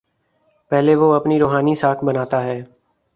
پہلے 0.71 0.95
وہ 0.95 1.13
اپنی 1.13 1.39
روحانی 1.39 1.75
ساکھ 1.75 2.05
بناتا 2.05 2.43
ہے۔ 2.43 2.61